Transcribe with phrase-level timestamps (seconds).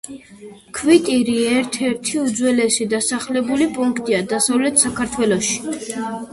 [0.77, 5.97] ქვიტირი ერთ-ერთი უძველესი დასახლებული პუნქტია დასავლეთ საქართველოში